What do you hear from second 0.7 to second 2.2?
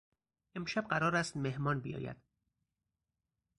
قرار است مهمان بیاید.